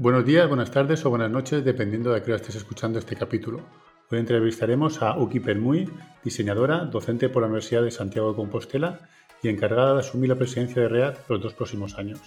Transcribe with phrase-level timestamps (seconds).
[0.00, 3.60] Buenos días, buenas tardes o buenas noches, dependiendo de qué hora estés escuchando este capítulo.
[4.10, 5.92] Hoy entrevistaremos a Uki Permuy,
[6.24, 9.00] diseñadora, docente por la Universidad de Santiago de Compostela
[9.42, 12.18] y encargada de asumir la presidencia de READ los dos próximos años.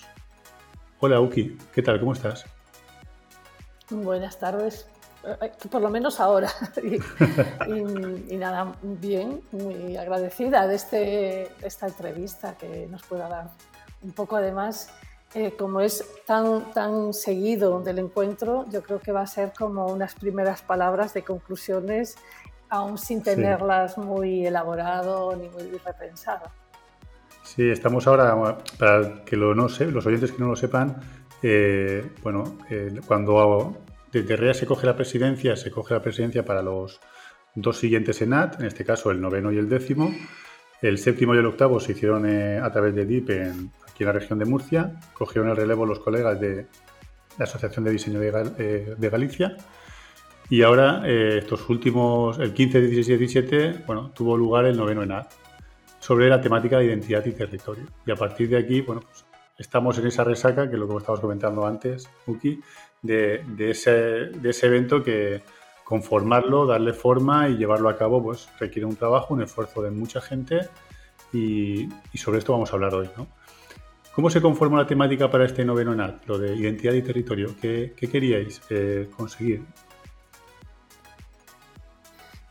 [0.99, 1.99] Hola Uki, ¿qué tal?
[1.99, 2.45] ¿Cómo estás?
[3.89, 4.85] Buenas tardes,
[5.41, 6.51] eh, por lo menos ahora.
[8.29, 13.49] y, nada, bien, muy agradecida de, este, esta entrevista que nos pueda dar
[14.03, 14.93] un poco además
[15.35, 19.87] eh, como es tan, tan seguido del encuentro, yo creo que va a ser como
[19.87, 22.17] unas primeras palabras de conclusiones,
[22.69, 26.51] aún sin tenerlas muy elaborado ni muy repensado.
[27.43, 31.01] Sí, estamos ahora, para que lo no sé, los oyentes que no lo sepan,
[31.41, 33.75] eh, bueno, eh, cuando
[34.11, 37.01] desde REA se coge la presidencia, se coge la presidencia para los
[37.55, 40.13] dos siguientes ENAT, en este caso el noveno y el décimo.
[40.81, 44.13] El séptimo y el octavo se hicieron a través de DIP en, aquí en la
[44.13, 44.91] región de Murcia.
[45.13, 46.65] Cogieron el relevo los colegas de
[47.37, 49.55] la Asociación de Diseño de, eh, Galicia.
[50.49, 55.03] Y ahora, eh, estos últimos, el 15, 16 y 17, bueno, tuvo lugar el noveno
[55.03, 55.27] ENAD
[55.99, 57.85] sobre la temática de identidad y territorio.
[58.05, 59.25] Y a partir de aquí, bueno, pues
[59.57, 62.59] estamos en esa resaca, que es lo que estábamos comentando antes, Uki,
[63.01, 65.41] de, de, ese, de ese evento que
[65.85, 70.21] conformarlo, darle forma y llevarlo a cabo, pues requiere un trabajo, un esfuerzo de mucha
[70.21, 70.67] gente
[71.31, 73.27] y, y sobre esto vamos a hablar hoy, ¿no?
[74.15, 77.55] ¿Cómo se conforma la temática para este noveno NAT, lo de identidad y territorio?
[77.59, 79.65] ¿Qué, queríais eh, conseguir?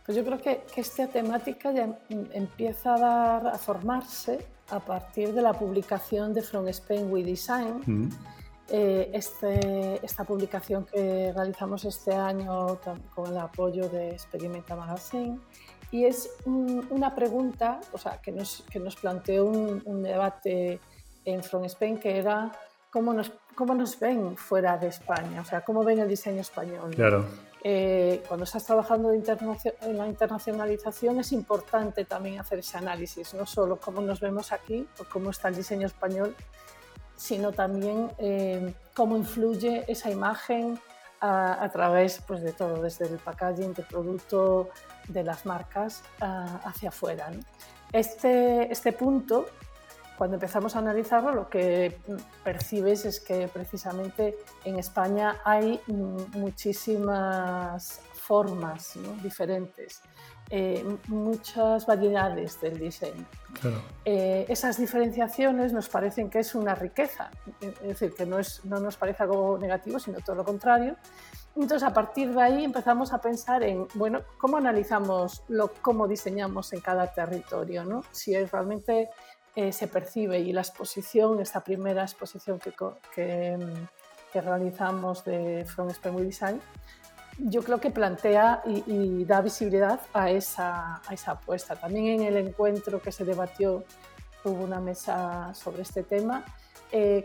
[0.05, 1.97] Pues yo creo que, esta temática ya
[2.33, 7.81] empieza a, dar, a formarse a partir de la publicación de From Spain We Design.
[7.87, 8.09] Mm.
[8.69, 12.81] Eh, este, esta publicación que realizamos este año
[13.15, 15.39] con el apoyo de Experimenta Magazine
[15.91, 20.81] y es una pregunta o sea, que, nos, que nos planteó un, un debate
[21.25, 22.53] en From Spain, que era
[22.91, 26.95] cómo nos, cómo nos ven fuera de España, o sea, cómo ven el diseño español.
[26.95, 27.25] Claro.
[27.65, 33.79] Eh, cuando estás trabajando en la internacionalización es importante también hacer ese análisis, no solo
[33.79, 36.35] cómo nos vemos aquí o cómo está el diseño español,
[37.17, 40.79] sino también eh, cómo influye esa imagen
[41.21, 44.71] a, través pues, de todo, desde el packaging del producto,
[45.07, 47.31] de las marcas hacia afuera.
[47.93, 49.47] Este, este punto
[50.23, 51.99] cuando empezamos a analizarlo, lo que
[52.45, 60.01] percibes es que precisamente en España hay muchísimas formas diferentes,
[60.49, 63.27] eh, muchas variedades del diseño.
[64.05, 68.79] Eh, esas diferenciaciones nos parecen que es una riqueza, es decir, que no, es, no
[68.79, 70.95] nos parece algo negativo, sino todo lo contrario.
[71.57, 76.73] Entonces, a partir de ahí empezamos a pensar en, bueno, ¿cómo analizamos lo, cómo diseñamos
[76.73, 77.85] en cada territorio?
[77.85, 78.05] ¿no?
[78.13, 79.11] Si es realmente
[79.55, 82.73] eh, se percibe y la exposición, esta primera exposición que,
[83.15, 83.59] que,
[84.33, 86.61] que realizamos de From Spain Design,
[87.39, 91.77] yo creo que plantea y, da visibilidad a esa, a esa apuesta.
[91.77, 93.85] También en el encuentro que se debatió
[94.45, 96.45] hubo una mesa sobre este tema.
[96.91, 97.25] Eh,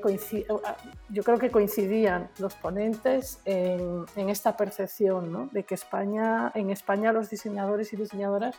[1.09, 5.49] yo creo que coincidían los ponentes en, en esta percepción ¿no?
[5.51, 8.55] de que España, en España los diseñadores y diseñadoras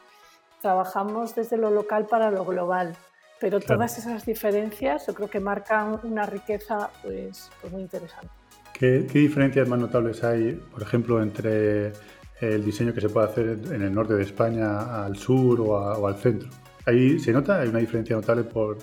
[0.61, 2.95] trabajamos desde lo local para lo global
[3.41, 8.29] pero todas esas diferencias yo creo que marcan una riqueza pues, pues muy interesante.
[8.73, 11.93] ¿Qué, diferencias más notables hay, por ejemplo, entre
[12.41, 16.17] el diseño que se puede hacer en el norte de España al sur o, al
[16.17, 16.49] centro?
[16.87, 18.79] Ahí se nota, hay una diferencia notable por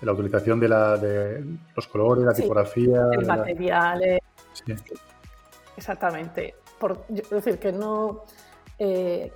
[0.00, 1.44] la utilización de, la, de
[1.76, 3.08] los colores, la tipografía.
[3.12, 4.02] El material.
[4.02, 4.18] Eh,
[4.52, 4.74] sí.
[5.76, 6.56] Exactamente.
[6.78, 8.24] Por, es decir, que no.
[8.78, 9.32] Eh,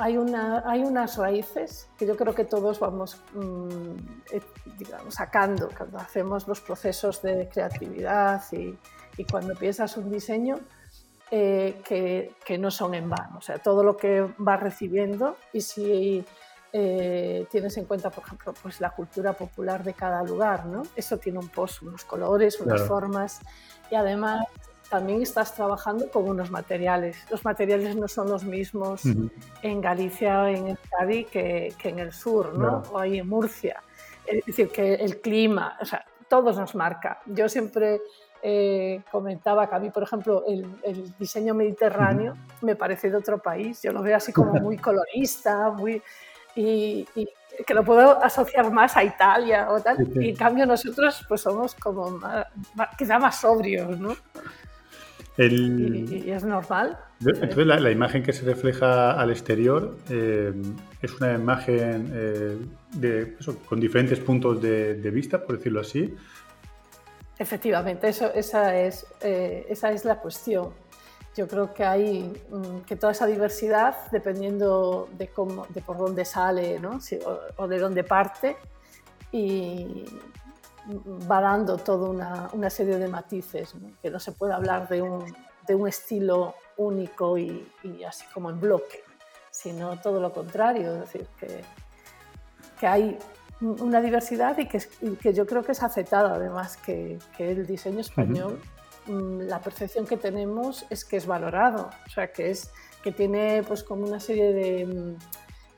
[0.00, 3.96] hay, una, hay unas raíces que yo creo que todos vamos mm,
[4.32, 4.40] eh,
[4.78, 8.76] digamos, sacando cuando hacemos los procesos de creatividad y,
[9.18, 10.56] y cuando piensas un diseño
[11.30, 13.38] eh, que, que, no son en vano.
[13.38, 16.24] O sea, todo lo que vas recibiendo y si
[16.72, 20.82] eh, tienes en cuenta, por ejemplo, pues la cultura popular de cada lugar, ¿no?
[20.96, 23.40] Eso tiene un post, unos colores, unas formas
[23.90, 24.46] y además
[24.90, 27.16] también estás trabajando con unos materiales.
[27.30, 29.02] Los materiales no son los mismos
[29.62, 32.82] en Galicia o en Euskadi que, que, en el sur, ¿no?
[32.92, 33.82] O ahí en Murcia.
[34.26, 37.20] Es decir, que el clima, o sea, todo nos marca.
[37.26, 38.00] Yo siempre
[38.42, 43.38] eh, comentaba que a mí, por ejemplo, el, el diseño mediterráneo me parece de otro
[43.38, 43.80] país.
[43.82, 46.02] Yo lo veo así como muy colorista, muy...
[46.56, 47.06] Y,
[47.66, 50.08] que lo puedo asociar más a Italia o tal.
[50.16, 52.46] Y en cambio nosotros pues somos como más,
[52.96, 54.16] quizá más sobrios, ¿no?
[55.38, 56.98] ¿Y, es normal?
[57.20, 60.52] Entonces, la, imagen que se refleja al exterior eh,
[61.00, 62.58] es una imagen eh,
[62.92, 63.36] de,
[63.66, 66.14] con diferentes puntos de, vista, por decirlo así.
[67.38, 70.70] Efectivamente, eso, esa, es, eh, esa es la cuestión.
[71.36, 76.24] Yo creo que hay mm, que toda esa diversidad, dependiendo de, cómo, de por dónde
[76.24, 76.98] sale ¿no?
[77.56, 78.56] o, de dónde parte,
[79.32, 80.04] y
[81.30, 85.24] va dando toda una, una serie de matices, que no se puede hablar de un,
[85.66, 89.02] de un estilo único y, y, así como en bloque,
[89.50, 91.62] sino todo lo contrario, es decir, que,
[92.78, 93.18] que hay
[93.60, 94.80] una diversidad y que,
[95.20, 98.58] que, yo creo que es aceptada además que, que el diseño español,
[99.06, 102.70] mm, la percepción que tenemos es que es valorado, o sea, que, es,
[103.02, 105.16] que tiene pues como una serie de,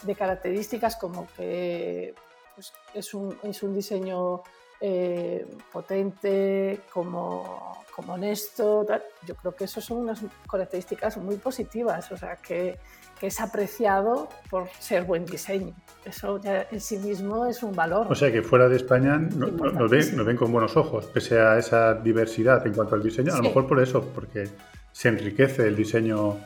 [0.04, 2.14] de características como que
[2.54, 4.43] pues, es, un, es, un, diseño
[4.84, 8.84] eh, potente, como, como honesto,
[9.25, 10.20] yo creo que eso son unas
[10.50, 12.81] características muy positivas, o sea, que,
[13.20, 15.73] que es apreciado por ser buen diseño.
[16.05, 18.08] Eso ya en sí mismo es un valor.
[18.11, 21.38] O sea que fuera de España nos no ven, no ven, con buenos ojos, pese
[21.38, 23.32] a esa diversidad en cuanto al diseño.
[23.32, 24.49] A lo mejor por eso, porque
[24.90, 26.38] se enriquece el diseño,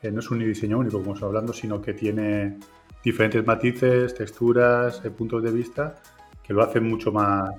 [0.00, 2.58] eh, no es un diseño único, como estamos hablando, sino que tiene
[3.04, 5.96] diferentes matices, texturas, eh, puntos de vista,
[6.42, 7.50] que lo hacen mucho más,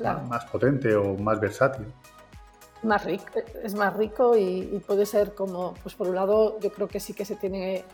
[0.00, 1.86] más, más, potente o más versátil.
[2.82, 3.24] Más rico,
[3.62, 7.00] es más rico y, y puede ser como, pues por un lado, yo creo que
[7.00, 7.84] sí que se tiene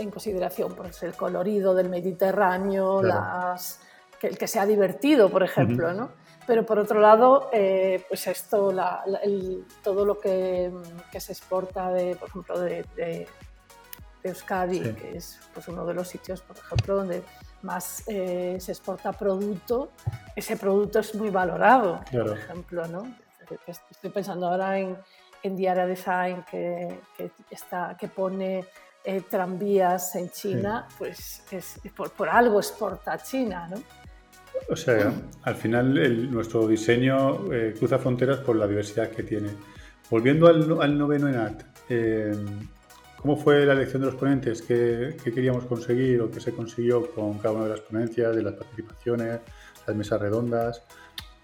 [0.00, 3.80] en consideración pues, el colorido del Mediterráneo, las,
[4.18, 6.10] que, el que sea divertido, por ejemplo, ¿no?
[6.46, 10.72] Pero por otro lado, eh, pues esto, la, la, el, todo lo que,
[11.12, 13.28] que, se exporta, de, por ejemplo, de, de,
[14.22, 14.92] de Euskadi, sí.
[14.92, 17.22] que es pues, uno de los sitios, por ejemplo, donde
[17.62, 19.90] más eh, se exporta producto,
[20.34, 22.28] ese producto es muy valorado, claro.
[22.28, 23.14] por ejemplo, ¿no?
[23.66, 24.96] Estoy pensando ahora en,
[25.42, 28.64] en Diaria Design, que, que, está, que pone
[29.04, 30.94] eh, tranvías en China, sí.
[30.98, 33.82] pues es, por, por, algo exporta a China, ¿no?
[34.68, 35.12] O sea,
[35.42, 39.50] al final el, nuestro diseño eh, cruza fronteras por la diversidad que tiene.
[40.10, 42.32] Volviendo al, al noveno ENAT, eh,
[43.20, 44.62] ¿cómo fue la elección de los ponentes?
[44.62, 48.42] ¿Qué, ¿Qué, queríamos conseguir o qué se consiguió con cada una de las ponencias, de
[48.42, 49.40] las participaciones,
[49.86, 50.82] las mesas redondas?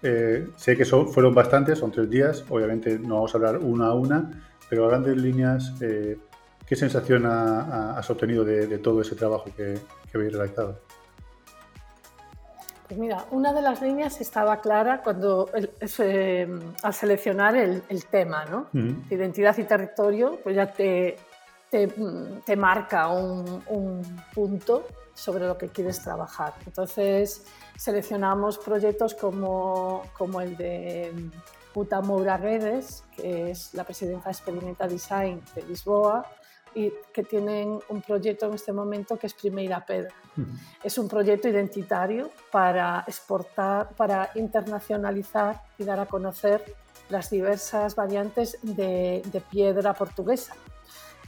[0.03, 3.87] Eh, sé que son, fueron bastantes, son tres días, obviamente no vamos a hablar una
[3.87, 6.17] a una, pero a grandes líneas, eh,
[6.67, 9.79] ¿Qué sensación ha, ha, has obtenido de, de, todo ese trabajo que,
[10.11, 10.77] que habéis realizado?
[12.87, 16.45] Pues mira, una de las líneas estaba clara cuando el, ese,
[16.83, 18.67] al seleccionar el, el tema, ¿no?
[18.73, 19.11] Uh -huh.
[19.11, 21.17] Identidad y territorio, pues ya te,
[21.69, 21.87] te,
[22.45, 24.01] te marca un, un,
[24.33, 26.53] punto sobre lo que quieres trabajar.
[26.65, 31.11] Entonces seleccionamos proyectos como, como el de
[31.73, 36.25] Uta Moura Redes, que es la presidenta de Experimenta Design de Lisboa,
[36.75, 40.13] y que tienen un proyecto en este momento que es Primeira Pedra.
[40.35, 40.59] Uh -huh.
[40.83, 46.63] Es un proyecto identitario para exportar, para internacionalizar y dar a conocer
[47.09, 50.53] las diversas variantes de, de piedra portuguesa.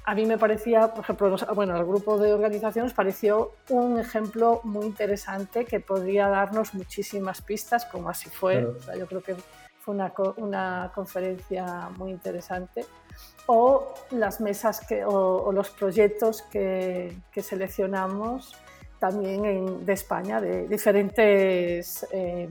[0.09, 4.87] A mí me parecía, por ejemplo, bueno, al grupo de organizaciones pareció un ejemplo muy
[4.87, 8.53] interesante que podría darnos muchísimas pistas, como así fue.
[8.53, 8.75] Claro.
[8.75, 9.35] O sea, yo creo que
[9.79, 12.87] fue una, una conferencia muy interesante
[13.45, 18.55] o las mesas que, o, o los proyectos que, que, seleccionamos
[18.97, 22.49] también en, de España, de diferentes, eh,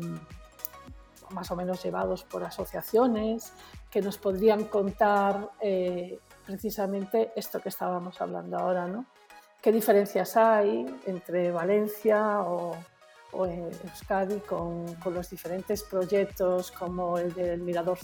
[1.30, 3.52] más o menos llevados por asociaciones,
[3.90, 9.04] que nos podrían contar eh, precisamente esto que estábamos hablando ahora, ¿no?
[9.60, 12.74] ¿Qué diferencias hay entre Valencia o,
[13.32, 17.98] o Euskadi con, con, los diferentes proyectos como el del Mirador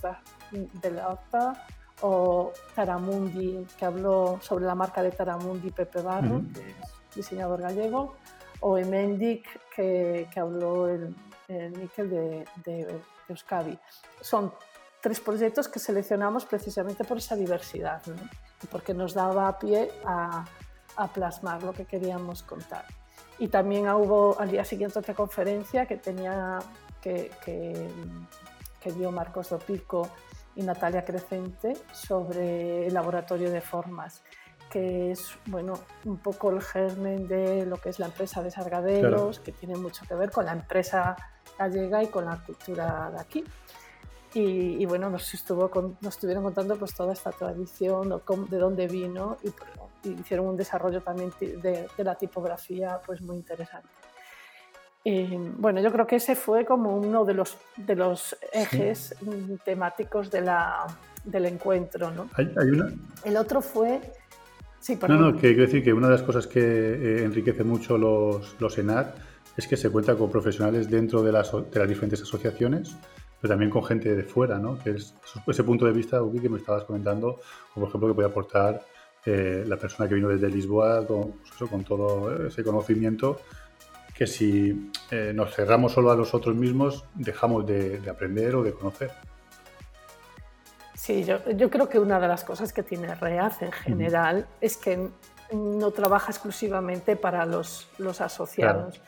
[0.51, 1.67] de la Horta
[2.03, 6.53] o Taramundi, que habló sobre la marca de Taramundi Pepe Barro, -huh.
[6.53, 8.17] que es diseñador gallego,
[8.61, 11.17] o Emendic, que, que habló el,
[11.49, 13.79] el de, de, Euskadi.
[14.21, 14.53] Son
[15.05, 18.15] tres proyectos que seleccionamos precisamente por esa diversidad, ¿no?
[18.71, 20.47] porque nos daba pie a,
[20.97, 22.87] a plasmar lo que queríamos contar.
[23.39, 26.59] Y también hubo al día siguiente otra conferencia que tenía
[27.03, 27.87] que, que,
[28.81, 30.09] que dio Marcos Dopico
[30.57, 34.23] y Natalia Crecente sobre el laboratorio de formas,
[34.71, 35.75] que es bueno,
[36.07, 39.45] un poco el germen de lo que es la empresa de Sargaderos, claro.
[39.45, 41.15] que tiene mucho que ver con la empresa
[41.59, 43.45] gallega y con la cultura de aquí.
[44.35, 48.89] Y, y bueno, nos, estuvo con, nos estuvieron contando pues toda esta tradición, de dónde
[48.89, 53.89] vino y, y hicieron un desarrollo también de, de la tipografía pues muy interesante.
[55.07, 59.59] Y, bueno, yo creo que ese fue como uno de los, de los ejes sí.
[59.63, 60.87] temáticos de la,
[61.25, 62.11] del encuentro.
[62.11, 62.31] ¿no?
[62.35, 62.91] ¿Hay, hay una?
[63.23, 64.01] El otro fue...
[64.81, 67.97] Sí, no, no, que quiero decir que una de las cosas que eh, enriquece mucho
[67.97, 69.15] los, los ENAD
[69.57, 72.95] es que se cuenta con profesionales dentro de las, de las diferentes asociaciones,
[73.45, 74.79] pero también con gente de fuera, ¿no?
[74.79, 75.15] Que es
[75.47, 77.41] ese punto de vista, que me estabas comentando,
[77.75, 78.83] como por ejemplo que puede aportar
[79.27, 83.39] eh, la persona que vino desde Lisboa con, pues con todo ese conocimiento
[84.15, 89.11] que si eh, nos cerramos solo a nosotros mismos, dejamos de, aprender o de conocer.
[90.95, 94.79] Sí, yo, yo, creo que una de las cosas que tiene REAZ en general es
[94.79, 95.11] que
[95.53, 99.03] no trabaja exclusivamente para los, los asociados.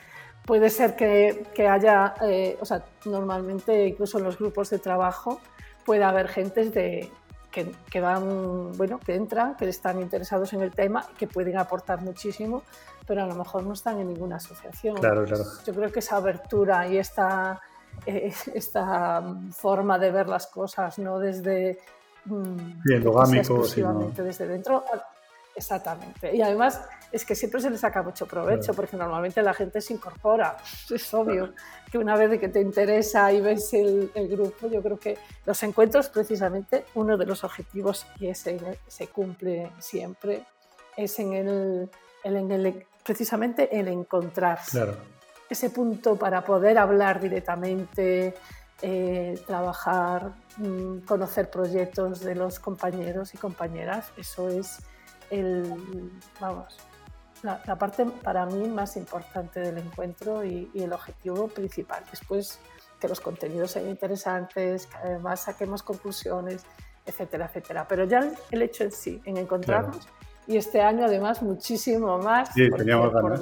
[0.47, 5.41] Puede ser que, que haya, eh, o sea, normalmente incluso en los grupos de trabajo
[5.85, 7.11] puede haber gentes de,
[7.51, 12.01] que, que, van, bueno, que entran, que están interesados en el tema, que pueden aportar
[12.01, 12.63] muchísimo,
[13.05, 14.95] pero a lo mejor no están en ninguna asociación.
[14.95, 15.43] Claro, claro.
[15.65, 17.59] Yo creo que esa abertura y esta,
[18.05, 21.77] eh, esta forma de ver las cosas, no desde...
[22.23, 24.85] Mm, endogámico, exclusivamente desde dentro,
[25.57, 26.35] Exactamente.
[26.35, 26.79] Y además
[27.11, 30.55] es que siempre se le saca mucho provecho, porque normalmente la gente se incorpora.
[30.89, 31.53] Es obvio
[31.91, 36.09] que una vez que te interesa y ves el, grupo, yo creo que los encuentros,
[36.09, 40.45] precisamente, uno de los objetivos, y ese se cumple siempre,
[40.95, 41.89] es en el,
[42.23, 44.59] en el precisamente el encontrar
[45.49, 48.35] ese punto para poder hablar directamente,
[48.81, 54.11] eh, trabajar, mm, conocer proyectos de los compañeros y compañeras.
[54.17, 54.79] Eso es
[55.29, 56.77] el, vamos,
[57.43, 62.03] la, parte para mí más importante del encuentro y, el objetivo principal.
[62.09, 62.59] Después
[62.99, 66.65] que los contenidos sean interesantes, que además saquemos conclusiones,
[67.05, 67.87] etcétera, etcétera.
[67.87, 70.07] Pero ya el hecho en sí, en encontrarnos,
[70.47, 72.49] y este año además muchísimo más.
[72.53, 73.41] Sí, teníamos ganas.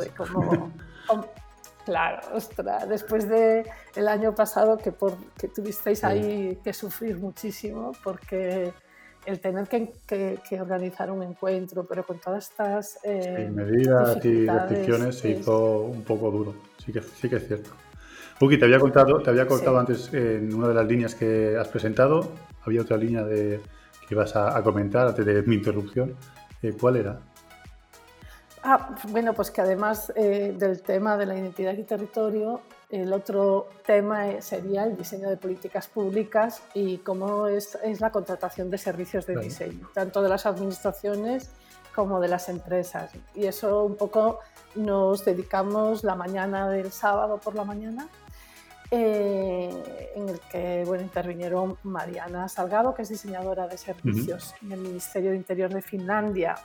[1.85, 3.65] claro, ostras, después del
[3.95, 8.73] el año pasado que, por, que tuvisteis ahí que sufrir muchísimo porque
[9.25, 15.29] el tener que, organizar un encuentro, pero con todas estas eh, medidas y restricciones se
[15.32, 16.55] hizo un poco duro.
[16.84, 17.72] Sí que, sí que es cierto.
[18.39, 21.67] Puki, te había contado, te había cortado antes en una de las líneas que has
[21.70, 22.32] presentado.
[22.65, 23.62] Había otra línea de,
[24.08, 26.15] que ibas a, comentar antes de mi interrupción.
[26.62, 27.20] Eh, ¿Cuál era?
[28.63, 33.69] Ah, bueno, pues que además eh, del tema de la identidad y territorio, el otro
[33.85, 39.37] tema sería el diseño de políticas públicas y cómo es, la contratación de servicios de
[39.37, 41.49] diseño, tanto de las administraciones
[41.93, 43.11] como de las empresas.
[43.33, 44.39] Y eso un poco
[44.75, 48.07] nos dedicamos la mañana del sábado por la mañana,
[48.91, 54.79] eh, en el que bueno, intervinieron Mariana Salgado, que es diseñadora de servicios en el
[54.79, 56.55] Ministerio de Interior de Finlandia,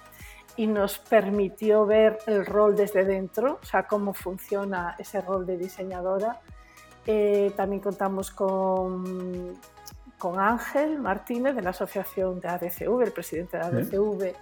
[0.60, 5.56] y nos permitió ver el rol desde dentro, o sea, cómo funciona ese rol de
[5.56, 6.38] diseñadora.
[7.06, 9.58] Eh, también contamos con,
[10.18, 14.34] con Ángel Martínez de la Asociación de ADCV, el presidente de ADCV,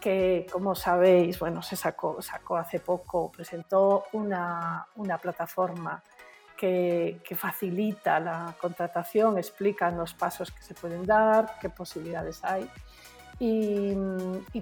[0.00, 6.00] que como sabéis, bueno, se sacó, sacó hace poco, presentó una, una plataforma
[6.56, 12.70] que, que, facilita la contratación, explica los pasos que se pueden dar, qué posibilidades hay.
[13.38, 13.94] Y,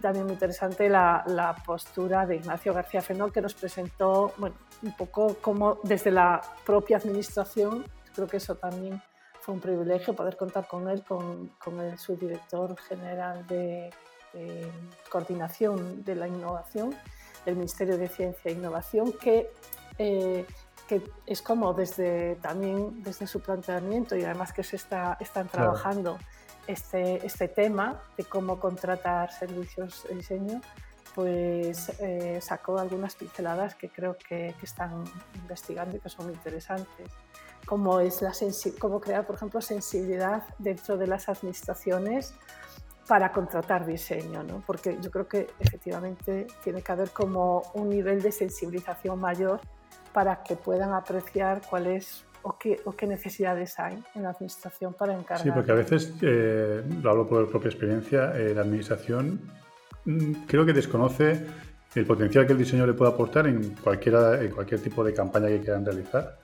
[0.00, 5.36] también muy interesante la, postura de Ignacio García Fenol, que nos presentó bueno, un poco
[5.40, 9.00] como desde la propia administración, creo que eso también
[9.40, 13.90] fue un privilegio poder contar con él, con, con el subdirector general de,
[15.10, 16.94] coordinación de la innovación
[17.44, 19.52] del Ministerio de Ciencia e Innovación, que,
[19.98, 20.46] eh,
[20.88, 26.18] que es como desde también desde su planteamiento y además que se está, están trabajando
[26.66, 30.60] este, este tema de cómo contratar servicios de diseño,
[31.14, 35.04] pues eh, sacó algunas pinceladas que creo que, están
[35.34, 37.10] investigando y que son interesantes.
[37.66, 38.32] Como es la
[38.78, 42.34] cómo crear, por ejemplo, sensibilidad dentro de las administraciones
[43.06, 44.62] para contratar diseño, ¿no?
[44.66, 49.60] porque yo creo que efectivamente tiene que haber como un nivel de sensibilización mayor
[50.12, 54.94] para que puedan apreciar cuál es o qué, o qué necesidades hay en la administración
[54.94, 55.42] para encargar.
[55.44, 59.40] Sí, porque a veces, eh, lo hablo por propia experiencia, eh, la administración
[60.04, 61.44] mm, creo que desconoce
[61.94, 65.48] el potencial que el diseño le puede aportar en, cualquiera, en cualquier tipo de campaña
[65.48, 66.38] que quieran realizar,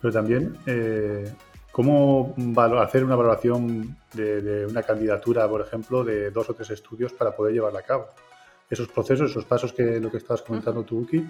[0.00, 1.32] pero también eh,
[1.70, 2.34] cómo
[2.80, 7.54] hacer una valoración de, una candidatura, por ejemplo, de dos o tres estudios para poder
[7.54, 8.06] llevarla a cabo.
[8.68, 11.24] Esos procesos, esos pasos que lo que estabas comentando tú, Uki,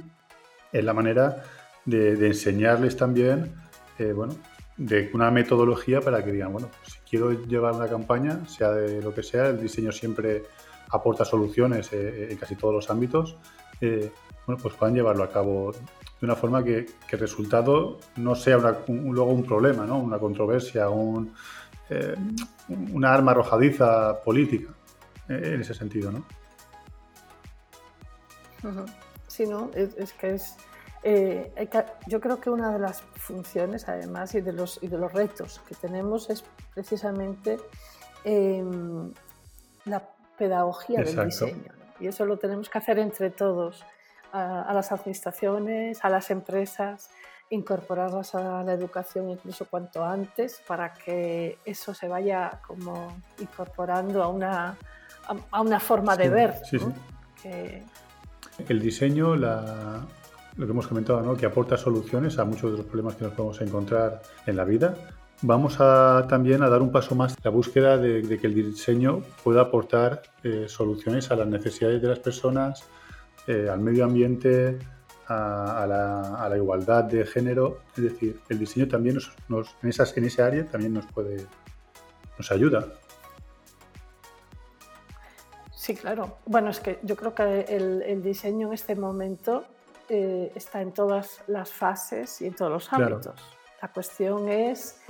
[0.73, 1.45] es la manera
[1.85, 3.53] de, de enseñarles también
[3.99, 4.37] eh, bueno,
[4.77, 9.13] de una metodología para que digan, bueno, si quiero llevar una campaña, sea de lo
[9.13, 10.45] que sea, el diseño siempre
[10.91, 13.37] aporta soluciones eh, en casi todos los ámbitos,
[13.81, 14.11] eh,
[14.47, 19.33] bueno, pues puedan llevarlo a cabo de una forma que, el resultado no sea luego
[19.33, 19.99] un problema, ¿no?
[19.99, 21.35] una controversia, un,
[22.93, 24.71] una arma arrojadiza política,
[25.29, 26.25] en ese sentido, ¿no?
[29.27, 29.71] Sí, ¿no?
[29.75, 30.57] es que es
[31.03, 31.69] Eh,
[32.07, 35.61] yo creo que una de las funciones, además, y de los, y de los retos
[35.69, 37.59] que tenemos es precisamente
[38.25, 39.13] em,
[39.85, 40.03] la
[40.37, 41.73] pedagogía del diseño.
[42.01, 43.85] Y eso lo tenemos que hacer entre todos,
[44.33, 47.11] a, las administraciones, a las empresas,
[47.51, 54.29] incorporarlas a la educación incluso cuanto antes para que eso se vaya como incorporando a
[54.29, 54.77] una,
[55.51, 56.55] a, una forma de ver.
[58.69, 60.07] El diseño, la,
[60.59, 61.37] lo que hemos comentado, ¿no?
[61.37, 64.95] que aporta soluciones a muchos de los problemas que nos podemos encontrar en la vida.
[65.41, 69.63] Vamos a, también a dar un paso más la búsqueda de, que el diseño pueda
[69.63, 72.85] aportar eh, soluciones a las necesidades de las personas,
[73.47, 74.79] eh, al medio ambiente,
[75.29, 77.79] a, la, igualdad de género.
[77.97, 81.47] Es decir, el diseño también nos, en, esas, en ese área también nos puede,
[82.37, 82.87] nos ayuda.
[85.73, 86.39] Sí, claro.
[86.47, 89.65] Bueno, es que yo creo que el, diseño en este momento
[90.09, 93.41] eh, está en todas las fases y en todos los ámbitos.
[93.83, 95.01] La cuestión es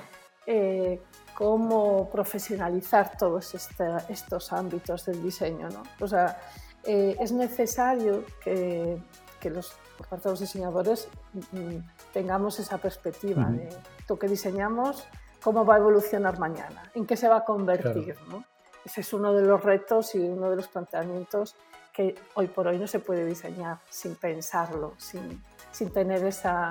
[0.47, 1.01] eh,
[1.35, 5.69] cómo profesionalizar todos este, estos ámbitos del diseño.
[5.69, 5.83] ¿no?
[6.01, 6.41] O sea,
[6.85, 9.01] eh, es necesario que,
[9.41, 11.09] que, los, por parte de los diseñadores
[11.53, 11.77] mm,
[12.13, 13.69] tengamos esa perspectiva de
[14.09, 15.07] lo que diseñamos,
[15.43, 18.17] cómo va a evolucionar mañana, en qué se va a convertir.
[18.29, 18.45] ¿no?
[18.85, 21.55] Ese es uno de los retos y uno de los planteamientos
[21.99, 26.71] que hoy por hoy no se puede diseñar sin pensarlo, sin, sin tener esa,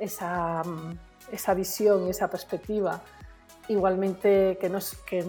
[0.00, 0.98] esa, mm,
[1.30, 3.00] esa, visión y esa perspectiva.
[3.68, 5.22] Igualmente que, nos, que,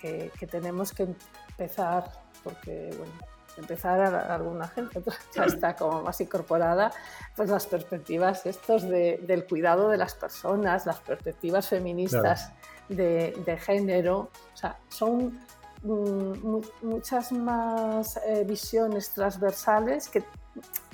[0.00, 1.08] que, tenemos que
[1.48, 2.12] empezar,
[2.44, 3.12] porque bueno,
[3.56, 5.02] empezar a, alguna gente
[5.34, 6.92] ya está como más incorporada,
[7.34, 12.52] pues las perspectivas estos de, del cuidado de las personas, las perspectivas feministas
[12.88, 15.40] de, de, género, o sea, son
[15.82, 20.24] muchas más eh, visiones transversales que,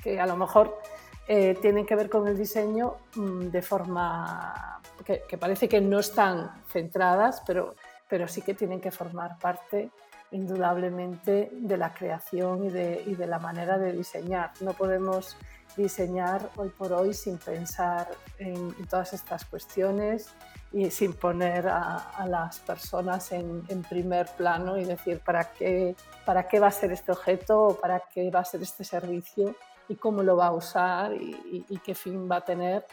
[0.01, 0.79] que, a lo mejor
[1.27, 5.99] eh, tienen que ver con el diseño mm, de forma que, que, parece que no
[5.99, 7.75] están centradas, pero,
[8.07, 9.91] pero sí que tienen que formar parte
[10.31, 14.51] indudablemente de la creación y de, y de la manera de diseñar.
[14.61, 15.37] No podemos
[15.75, 20.29] diseñar hoy por hoy sin pensar en, todas estas cuestiones
[20.71, 26.59] y sin poner a, las personas en, primer plano y decir para qué, para qué
[26.59, 29.55] va a ser este objeto o para qué va a ser este servicio
[29.87, 32.85] y cómo lo va a usar y, qué fin va a tener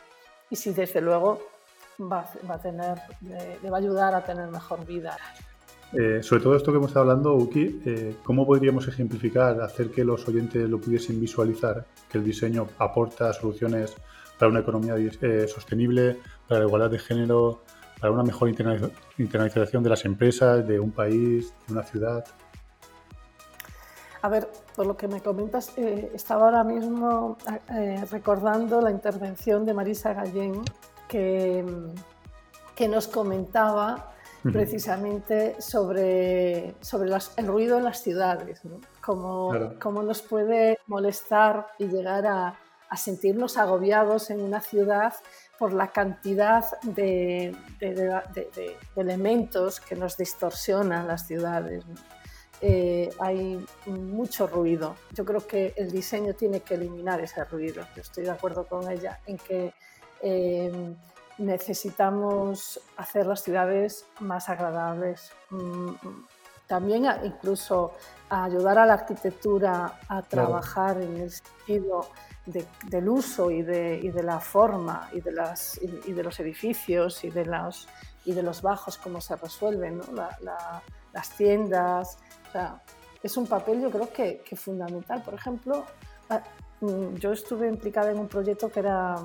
[0.49, 1.43] y si desde luego
[2.01, 2.99] va, a tener,
[3.63, 5.17] le va a ayudar a tener mejor vida.
[5.93, 10.05] Eh, sobre todo esto que hemos estado hablando, Uki, eh, ¿cómo podríamos ejemplificar, hacer que
[10.05, 13.95] los oyentes lo pudiesen visualizar, que el diseño aporta soluciones
[14.39, 17.63] para una economía eh, sostenible, para la igualdad de género,
[18.01, 22.25] para una mejor internacionalización de las empresas, de un país, de una ciudad?
[24.23, 27.37] A ver, por lo que me comentas, estaba ahora mismo
[28.11, 30.63] recordando la intervención de Marisa Gallén
[31.09, 31.65] que,
[32.75, 34.13] que nos comentaba
[34.53, 38.81] precisamente sobre, sobre el ruido en las ciudades, ¿no?
[39.01, 45.15] cómo, nos puede molestar y llegar a, a, sentirnos agobiados en una ciudad
[45.59, 47.55] por la cantidad de,
[48.97, 51.85] elementos que nos distorsionan las ciudades.
[52.61, 54.97] Eh, hay mucho ruido.
[55.13, 57.87] Yo creo que el diseño tiene que eliminar ese ruido.
[57.95, 59.75] Yo estoy de acuerdo con ella en que
[60.23, 60.95] eh,
[61.39, 65.33] necesitamos hacer las ciudades más agradables.
[66.67, 67.93] También incluso
[68.29, 72.09] ayudar a la arquitectura a trabajar en el sentido
[72.47, 77.45] del uso y de, la forma y de, las, y, de los edificios y de
[77.45, 77.89] los,
[78.25, 80.01] y de los bajos, cómo se resuelven,
[81.13, 82.19] las tiendas.
[83.23, 85.23] es un papel yo creo que, que fundamental.
[85.23, 85.85] Por ejemplo,
[86.81, 89.17] mm, yo estuve implicada en un proyecto que era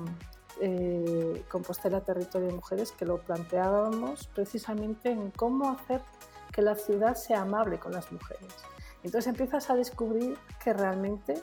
[0.60, 6.02] eh, Compostela Territorio de Mujeres que lo planteábamos precisamente en cómo hacer
[6.52, 8.52] que la ciudad sea amable con las mujeres.
[9.02, 11.42] Entonces empiezas a descubrir que realmente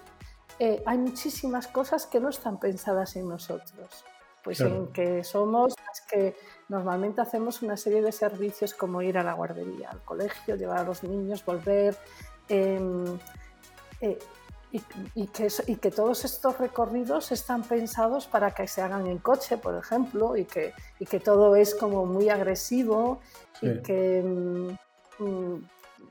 [0.60, 4.06] eh, hay muchísimas cosas que no están pensadas en nosotros.
[4.44, 6.36] Pues en que somos las que
[6.70, 10.84] normalmente hacemos una serie de servicios como ir a la guardería, al colegio, llevar a
[10.84, 11.98] los niños, volver.
[12.48, 13.20] Em,
[14.00, 14.18] eh,
[14.72, 19.58] y, que, y, que, todos estos recorridos están pensados para que se hagan en coche,
[19.58, 23.20] por ejemplo, y que, y que todo es como muy agresivo
[23.62, 24.89] y que, mm,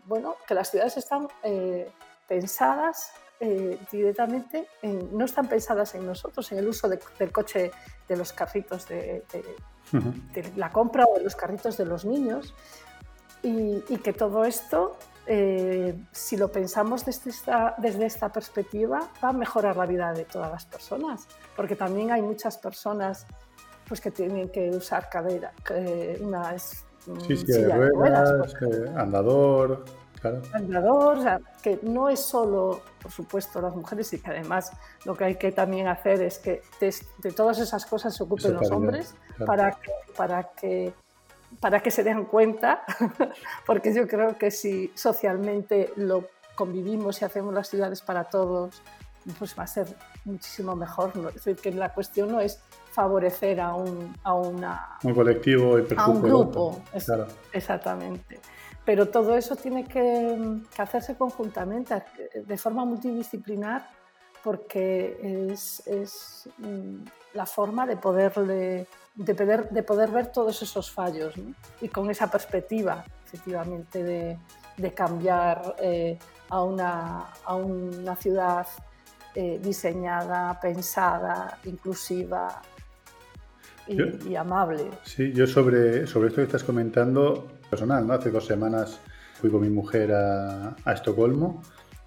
[0.06, 1.90] bueno, que las ciudades están eh,
[2.26, 4.68] pensadas eh, directamente,
[5.12, 7.70] no están pensadas en nosotros, en el uso del coche,
[8.08, 12.54] de los carritos de, de, la compra o de los carritos de los niños,
[13.42, 14.98] y, y que todo esto
[15.30, 20.24] eh, si lo pensamos desde esta, desde esta perspectiva, va a mejorar la vida de
[20.24, 23.26] todas las personas, porque también hay muchas personas
[23.86, 25.52] pues, que tienen que usar cadera,
[26.20, 26.54] una
[27.26, 29.84] sí, silla de ruedas, eh, andador,
[30.20, 30.42] claro.
[30.52, 34.72] Andador, o sea, que no es solo, por supuesto, las mujeres y que además
[35.04, 38.70] lo que hay que también hacer es que de, todas esas cosas se ocupen los
[38.70, 39.14] hombres
[39.46, 40.92] para que, para que
[41.61, 42.84] para que se den cuenta,
[43.66, 48.82] porque yo creo que si socialmente lo convivimos y hacemos las ciudades para todos,
[49.38, 49.86] pues va a ser
[50.24, 51.12] muchísimo mejor.
[51.28, 52.60] Es decir, que la cuestión no es
[52.92, 56.82] favorecer a un, a una, un colectivo y a un grupo.
[57.52, 58.40] Exactamente.
[58.84, 62.02] Pero todo eso tiene que, hacerse conjuntamente,
[62.34, 63.86] de forma multidisciplinar,
[64.42, 68.86] porque es, es mm, la forma de poderle
[69.18, 71.34] de poder, de poder ver todos esos fallos
[71.80, 74.38] y con esa perspectiva, efectivamente, de,
[74.76, 78.66] de cambiar eh, a, una, a, una, ciudad
[79.40, 82.61] eh, diseñada, pensada, inclusiva
[83.87, 84.90] y, amable.
[85.05, 88.14] Sí, yo sobre, sobre esto que estás comentando, personal, ¿no?
[88.14, 88.98] hace dos semanas
[89.40, 91.62] fui con mi mujer a, a Estocolmo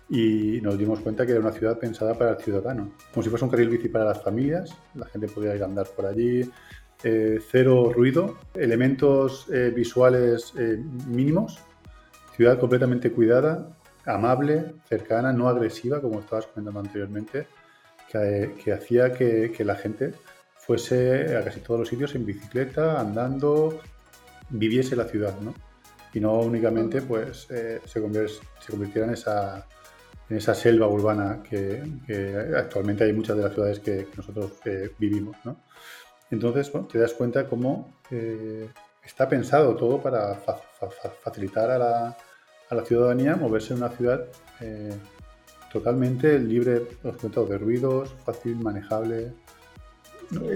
[0.10, 3.46] y nos dimos cuenta que era una ciudad pensada para el ciudadano, como si fuese
[3.46, 6.41] un carril bici para las familias, la gente podía ir a andar por allí,
[7.06, 11.60] eh, cero ruido, elementos eh, visuales eh, mínimos,
[12.36, 13.70] ciudad completamente cuidada,
[14.13, 17.47] amable, cercana, no agresiva, como estabas comentando anteriormente,
[18.12, 20.13] que, hacía que, la gente
[20.56, 23.80] fuese a casi todos los sitios en bicicleta, andando,
[24.50, 25.54] viviese la ciudad, ¿no?
[26.13, 29.65] Y no únicamente pues, se, convirtiera en esa,
[30.30, 31.82] en esa selva urbana que,
[32.58, 34.52] actualmente hay muchas de las ciudades que, nosotros
[35.00, 35.58] vivimos, ¿no?
[36.30, 38.69] Entonces, bueno, te das cuenta cómo eh,
[39.04, 40.36] está pensado todo para
[41.24, 42.17] facilitar a la,
[42.71, 44.25] a la, ciudadanía moverse en una ciudad
[44.62, 44.93] eh,
[45.71, 49.34] totalmente libre, de ruidos, fácil, manejable.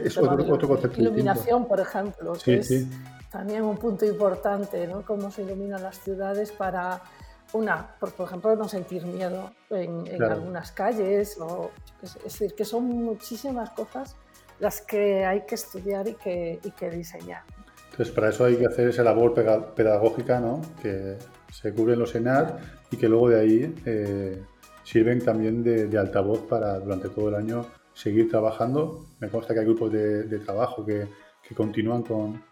[0.03, 1.01] es otro, concepto.
[1.01, 2.87] Iluminación, por ejemplo, que es
[3.29, 5.03] también un punto importante, ¿no?
[5.03, 7.01] Cómo se iluminan las ciudades para
[7.53, 13.69] una, por, ejemplo, no sentir miedo en, algunas calles, o, es decir, que son muchísimas
[13.71, 14.15] cosas
[14.59, 17.43] las que hay que estudiar y que, y que diseñar.
[17.91, 19.33] Entonces, para eso hay que hacer esa labor
[19.73, 20.61] pedagógica, ¿no?
[20.81, 21.17] que
[21.61, 22.57] se cubren los ENAR
[22.91, 24.41] y que luego de ahí eh,
[24.83, 29.05] sirven también de, altavoz para durante todo el año seguir trabajando.
[29.19, 31.07] Me consta que hay grupos de, trabajo que,
[31.47, 32.43] que, continúan con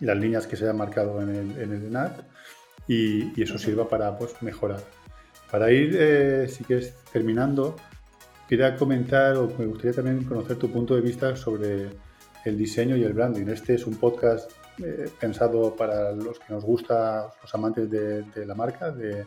[0.00, 2.28] las líneas que se han marcado en el, en el ENAR
[2.88, 4.80] y, y, eso sirva para pues, mejorar.
[5.50, 7.76] Para ir, eh, si quieres, terminando,
[8.48, 11.90] quería comentar o me gustaría también conocer tu punto de vista sobre
[12.46, 13.48] el diseño y el branding.
[13.48, 14.50] Este es un podcast
[14.82, 19.26] eh, pensado para los que nos gusta, los amantes de, la marca, de,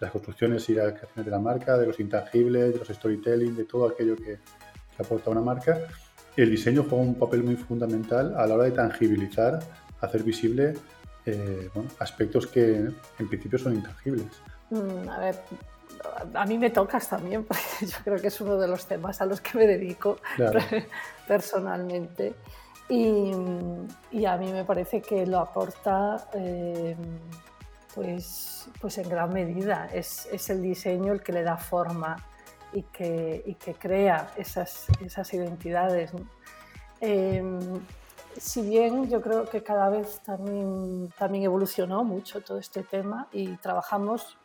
[0.00, 3.64] las construcciones y las creaciones de la marca, de los intangibles, de los storytelling, de
[3.64, 4.38] todo aquello que,
[4.98, 5.78] aporta una marca.
[6.36, 9.58] El diseño juega un papel muy fundamental a la hora de tangibilizar,
[10.00, 10.72] hacer visible
[11.26, 12.76] eh, aspectos que
[13.18, 14.28] en principio son intangibles.
[14.70, 15.36] Mm, a ver,
[16.34, 19.26] a mí me tocas también, porque yo creo que es uno de los temas a
[19.26, 20.18] los que me dedico
[21.28, 22.34] personalmente.
[22.88, 23.32] Y,
[24.24, 26.96] a mí me parece que lo aporta eh,
[27.94, 29.88] pues, pues en gran medida.
[29.92, 32.16] Es, el diseño el que le da forma
[32.72, 36.12] y que, que crea esas, esas identidades.
[37.00, 37.80] Em,
[38.38, 43.56] si bien yo creo que cada vez también, también evolucionó mucho todo este tema y
[43.56, 44.36] trabajamos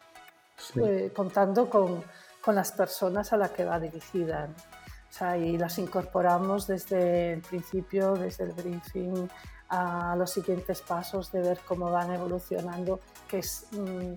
[0.76, 2.04] eh, contando con,
[2.42, 4.50] con, las personas a las que va dirigida.
[5.12, 9.28] O sea, y las incorporamos desde el principio, desde el briefing,
[9.68, 14.14] a los siguientes pasos de ver cómo van evolucionando, qué, es, mm,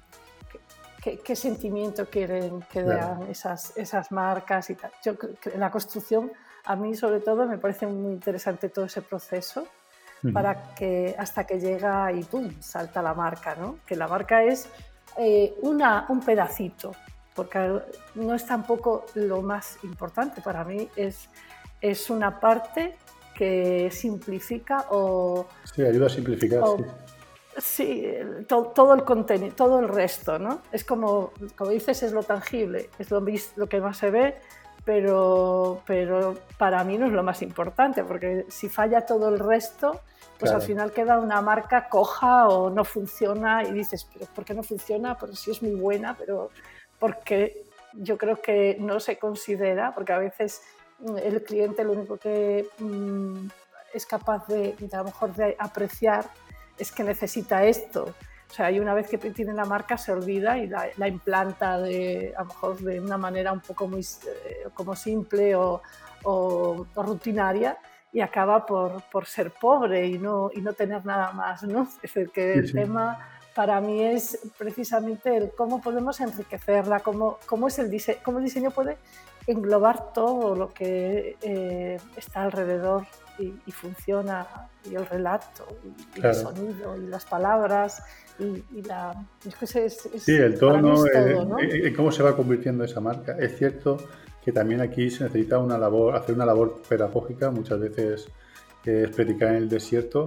[1.02, 4.92] qué, qué, sentimiento quieren que den esas, esas marcas y tal.
[5.04, 5.14] Yo
[5.52, 6.30] en la construcción,
[6.64, 9.66] a mí sobre todo me parece muy interesante todo ese proceso
[10.32, 12.50] para que hasta que llega y ¡pum!
[12.60, 13.80] salta la marca, ¿no?
[13.84, 14.68] Que la marca es
[15.18, 16.92] eh, una, un pedacito,
[17.34, 17.80] porque
[18.14, 21.28] no es tampoco lo más importante para mí, es,
[21.80, 22.96] es una parte
[23.34, 25.46] que simplifica o...
[25.64, 26.62] Sí, ayuda a simplificar.
[27.58, 28.06] sí,
[28.48, 30.62] todo el contenido, todo el resto, ¿no?
[30.70, 33.24] Es como, como dices, es lo tangible, es lo,
[33.56, 34.36] lo que más se ve,
[34.84, 40.02] pero, pero para mí no es lo más importante, porque si falla todo el resto,
[40.38, 44.52] pues al final queda una marca coja o no funciona y dices, pero ¿por qué
[44.52, 45.16] no funciona?
[45.16, 46.50] Pues sí es muy buena, pero
[47.04, 50.62] porque yo creo que no se considera, porque a veces
[51.00, 53.46] mm, el cliente lo único que mm,
[53.92, 56.24] es capaz de, a lo mejor de apreciar
[56.78, 58.14] es que necesita esto,
[58.50, 62.32] O sea, hay una vez que tiene la marca se olvida y la, implanta de,
[62.38, 65.82] a lo mejor de una manera un poco muy eh, como simple o,
[66.22, 67.76] o, rutinaria
[68.14, 71.82] y acaba por, por, ser pobre y no, y no tener nada más, ¿no?
[71.96, 77.68] Es decir, que el tema para mí es precisamente el cómo podemos enriquecerla, cómo, cómo,
[77.68, 78.96] es el diseño, cómo el diseño puede
[79.46, 83.06] englobar todo lo que eh, está alrededor
[83.38, 84.46] y, funciona,
[84.88, 85.66] y el relato,
[86.14, 88.00] y, el sonido, y las palabras,
[88.38, 89.12] y, la...
[89.66, 93.36] sí, el tono, eh, eh, cómo se va convirtiendo esa marca.
[93.38, 93.96] Es cierto
[94.44, 98.28] que también aquí se necesita una labor, hacer una labor pedagógica, muchas veces
[98.84, 100.26] es predicar en el desierto,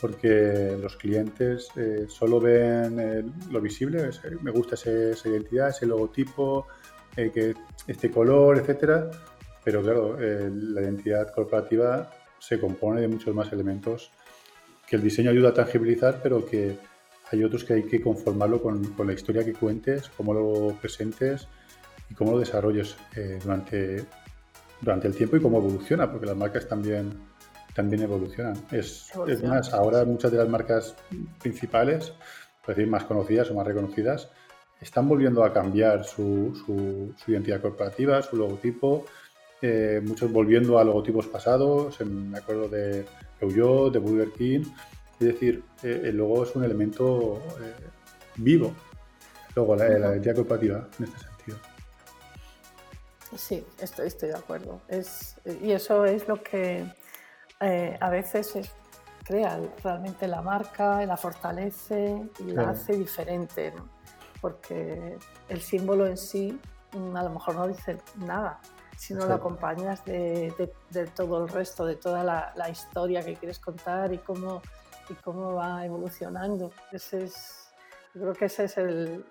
[0.00, 1.68] porque los clientes
[2.08, 4.10] solo ven lo visible,
[4.42, 6.66] me gusta esa identidad, ese logotipo,
[7.14, 7.54] que
[7.86, 9.10] este color, etcétera.
[9.64, 14.12] Pero claro, la identidad corporativa se compone de muchos más elementos
[14.86, 16.78] que el diseño ayuda a tangibilizar, pero que
[17.30, 21.46] hay otros que hay que conformarlo con, con la historia que cuentes, cómo lo presentes
[22.10, 24.06] y cómo lo desarrolles eh, durante,
[24.80, 27.12] durante el tiempo y cómo evoluciona, porque las marcas también,
[27.78, 28.56] también evolucionan.
[28.72, 30.96] Es, es más, ahora muchas de las marcas
[31.40, 32.12] principales,
[32.62, 34.28] es decir, más conocidas o más reconocidas,
[34.80, 39.06] están volviendo a cambiar su, su, identidad corporativa, su logotipo,
[39.62, 43.06] eh, muchos volviendo a logotipos pasados, me acuerdo de
[43.38, 44.64] Peugeot, de Burger King,
[45.20, 47.74] es decir, eh, el logo es un elemento eh,
[48.38, 48.74] vivo,
[49.54, 51.58] luego la, identidad corporativa en este sentido.
[53.36, 54.80] Sí, estoy, estoy de acuerdo.
[54.88, 56.84] Es, y eso es lo que
[57.60, 58.54] a veces
[59.24, 63.72] crea realmente la marca, la fortalece y la hace diferente.
[63.76, 63.98] ¿no?
[64.40, 65.16] porque
[65.48, 66.58] el símbolo en sí
[66.92, 68.60] mm, a lo mejor no dice nada,
[68.96, 70.52] si no lo acompañas de,
[71.14, 74.60] todo el resto, de toda la, historia que quieres contar y cómo,
[75.08, 76.72] y cómo va evolucionando.
[76.90, 77.68] Ese es,
[78.14, 79.24] yo creo que ese es el,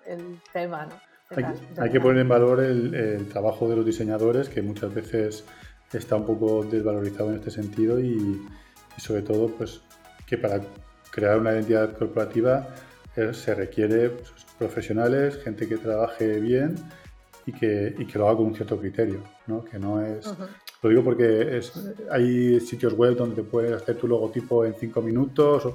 [0.52, 0.86] tema.
[0.86, 0.94] ¿no?
[1.82, 5.44] Hay, que poner en valor el, trabajo de los diseñadores, que muchas veces
[5.92, 8.46] está un poco desvalorizado en este sentido y,
[8.96, 9.80] y sobre todo pues,
[10.26, 10.60] que para
[11.10, 12.68] crear una identidad corporativa
[13.16, 16.76] eh, se requiere pues, profesionales, gente que trabaje bien
[17.46, 19.64] y que, y que lo haga con un cierto criterio, ¿no?
[19.64, 20.26] Que no es...
[20.80, 21.72] Lo digo porque es,
[22.10, 25.74] hay sitios web donde puedes hacer tu logotipo en cinco minutos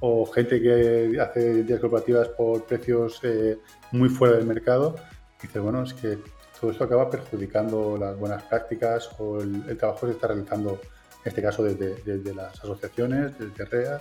[0.00, 3.58] o, gente que hace identidades corporativas por precios eh,
[3.92, 4.96] muy fuera del mercado.
[5.38, 6.18] Y dices, bueno, es que
[6.60, 11.28] todo esto acaba perjudicando las buenas prácticas o el, trabajo que se está realizando, en
[11.28, 14.00] este caso desde, desde las asociaciones, desde REA.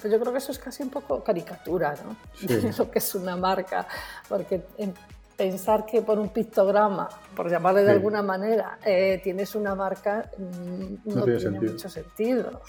[0.00, 2.16] Pues yo creo que eso es casi un poco caricatura, ¿no?
[2.78, 3.88] lo que es una marca,
[4.28, 4.62] porque
[5.36, 11.14] pensar que por un pictograma, por llamarle de alguna manera, eh, tienes una marca mm,
[11.14, 12.60] no, tiene, mucho sentido.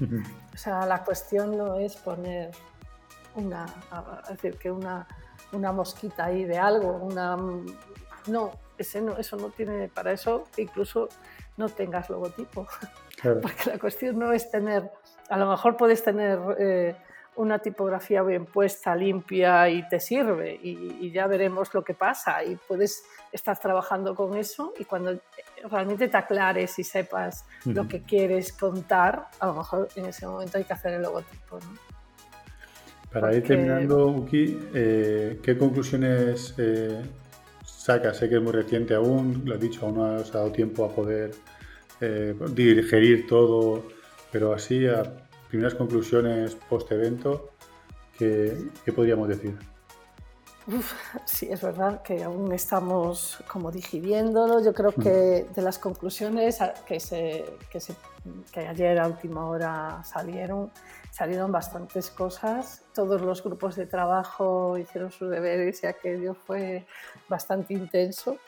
[0.00, 2.50] o sea, la cuestión no es poner
[3.36, 3.64] una,
[4.24, 5.06] es decir, que una,
[5.52, 7.36] una mosquita ahí de algo, una...
[8.26, 11.08] No, ese no, eso no tiene, para eso incluso
[11.56, 12.66] no tengas logotipo.
[13.22, 14.90] Porque la cuestión no es tener
[15.32, 16.94] a lo mejor puedes tener eh,
[17.36, 22.56] una tipografía bien puesta, limpia y te sirve y, ya veremos lo que pasa y
[22.56, 25.18] puedes estar trabajando con eso y cuando
[25.70, 30.58] realmente te aclares y sepas lo que quieres contar, a lo mejor en ese momento
[30.58, 31.58] hay que hacer el logotipo.
[33.12, 37.02] Para ir terminando, Uki, eh, ¿qué conclusiones eh,
[37.64, 38.16] sacas?
[38.16, 40.94] Sé que es muy reciente aún, lo he dicho, aún no has dado tiempo a
[40.94, 41.32] poder
[42.54, 43.84] digerir todo
[44.32, 45.02] pero así, a
[45.48, 47.50] primeras conclusiones post-evento,
[48.18, 48.56] ¿qué,
[48.96, 49.54] podríamos decir?
[51.24, 54.62] Sí, es verdad que aún estamos como digiriéndolo.
[54.62, 57.94] Yo creo que de las conclusiones que, se, que, se,
[58.52, 60.70] que ayer a última hora salieron,
[61.10, 62.82] salieron bastantes cosas.
[62.94, 66.86] Todos los grupos de trabajo hicieron sus deberes y aquello fue
[67.28, 68.38] bastante intenso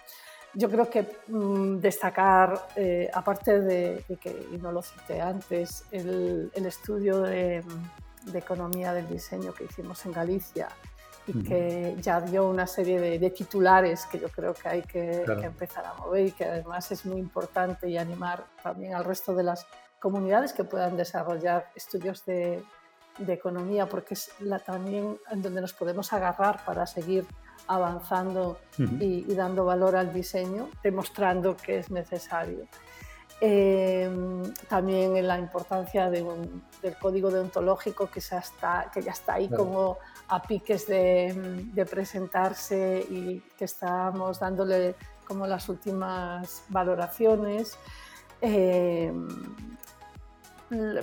[0.54, 6.50] yo creo que mm, destacar, eh, aparte de, que, y no lo cité antes, el,
[6.54, 7.64] estudio de,
[8.32, 10.68] economía del diseño que hicimos en Galicia
[11.26, 15.84] y que ya dio una serie de, titulares que yo creo que hay que, empezar
[15.86, 19.66] a mover y que además es muy importante y animar también al resto de las
[19.98, 22.62] comunidades que puedan desarrollar estudios de,
[23.26, 27.24] economía porque es la, también en donde nos podemos agarrar para seguir
[27.68, 32.66] avanzando y, dando valor al diseño, demostrando que es necesario.
[33.40, 34.10] Eh,
[34.68, 36.26] también en la importancia del
[37.00, 43.40] código deontológico que ya está, que ya está ahí como a piques de, presentarse y
[43.58, 44.94] que estamos dándole
[45.26, 47.78] como las últimas valoraciones.
[48.40, 49.12] Eh,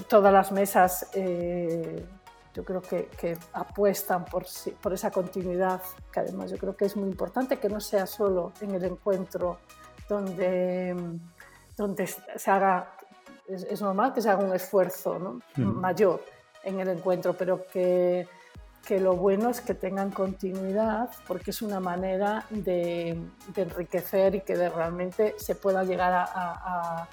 [0.07, 2.05] todas las mesas eh,
[2.53, 4.45] yo creo que, apuestan por,
[4.81, 5.81] por esa continuidad,
[6.11, 9.59] que además yo creo que es muy importante que no sea solo en el encuentro
[10.09, 10.95] donde,
[11.77, 12.91] donde se haga,
[13.47, 16.23] es, normal que se haga un esfuerzo mayor
[16.63, 18.27] en el encuentro, pero que,
[18.85, 23.17] que, lo bueno es que tengan continuidad porque es una manera de,
[23.55, 27.07] enriquecer y que realmente se pueda llegar a,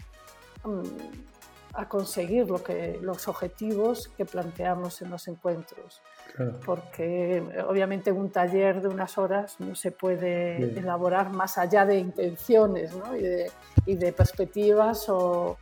[1.79, 6.03] a conseguir lo que, los objetivos que planteamos en los encuentros.
[6.65, 12.93] Porque obviamente un taller de unas horas no se puede elaborar más allá de intenciones
[13.87, 15.57] y, de, perspectivas o,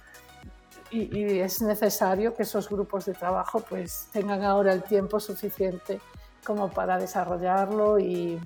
[0.91, 6.01] y, es necesario que esos grupos de trabajo pues tengan ahora el tiempo suficiente
[6.45, 8.41] como para desarrollarlo y,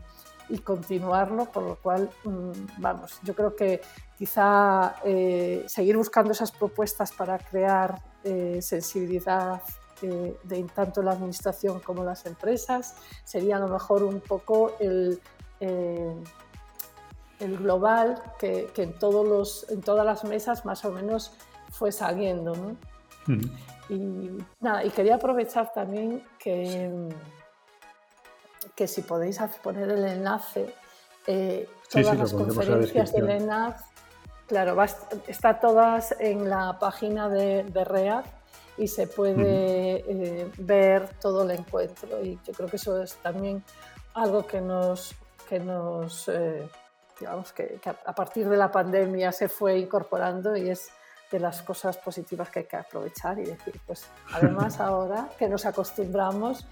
[0.65, 3.81] continuarlo, por lo cual, mm, vamos, yo creo que
[4.19, 9.63] quizá eh, seguir buscando esas propuestas para crear eh, sensibilidad
[10.03, 15.21] eh, de tanto la administración como las empresas sería a lo mejor un poco el,
[17.41, 21.33] el global que, en, todos los, en todas las mesas más o menos
[21.71, 22.77] fue saliendo.
[23.89, 24.31] Y,
[24.61, 27.09] nada, y quería aprovechar también que
[28.75, 30.75] que si podéis poner el enlace,
[31.27, 33.81] eh, todas las conferencias del ENAF,
[34.47, 34.77] claro,
[35.27, 38.25] está todas en la página de, de READ
[38.79, 42.23] y se puede eh, ver todo el encuentro.
[42.25, 43.63] Y yo creo que eso es también
[44.15, 45.15] algo que nos,
[45.49, 46.69] que nos eh,
[47.19, 50.89] digamos, que, que, a partir de la pandemia se fue incorporando y es
[51.31, 55.65] de las cosas positivas que hay que aprovechar y decir, pues además ahora que nos
[55.65, 56.67] acostumbramos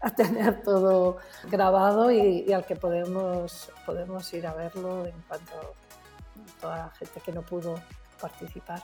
[0.00, 1.16] a tener todo
[1.50, 7.20] grabado y, al que podemos, podemos ir a verlo en cuanto a toda la gente
[7.24, 7.80] que no pudo
[8.20, 8.82] participar.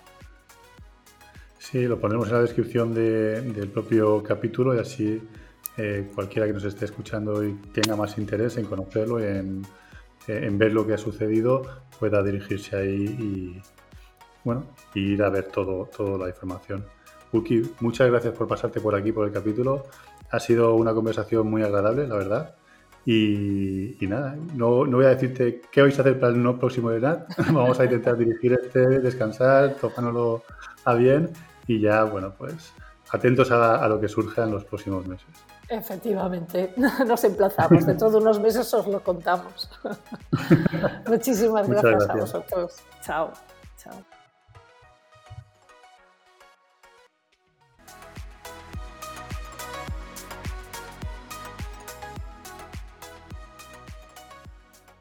[1.58, 5.28] Sí, lo ponemos en la descripción del propio capítulo y así
[5.76, 9.62] eh, cualquiera que nos esté escuchando y tenga más interés en conocerlo, en,
[10.26, 11.62] en ver lo que ha sucedido,
[11.98, 13.62] pueda dirigirse ahí y
[14.44, 16.84] bueno, ir a ver todo, toda la información.
[17.32, 19.84] Uki, muchas gracias por pasarte por aquí por el capítulo.
[20.30, 22.54] Ha sido una conversación muy agradable, la verdad.
[23.06, 27.26] Y, nada, no, no, voy a decirte qué vais a hacer para el próximo edad.
[27.52, 30.42] Vamos a intentar dirigir este, descansar, tocándolo
[30.84, 31.30] a bien
[31.66, 32.72] y ya, bueno, pues
[33.10, 35.26] atentos a, lo que surja en los próximos meses.
[35.68, 36.74] Efectivamente,
[37.06, 37.86] nos emplazamos.
[37.86, 39.70] Dentro de unos meses os lo contamos.
[41.06, 42.76] Muchísimas gracias, gracias a vosotros.
[43.02, 43.32] Chao.